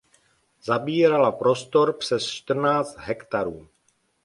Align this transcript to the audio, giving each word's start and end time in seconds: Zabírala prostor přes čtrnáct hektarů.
Zabírala 0.63 1.31
prostor 1.31 1.93
přes 1.93 2.25
čtrnáct 2.25 2.95
hektarů. 2.97 3.69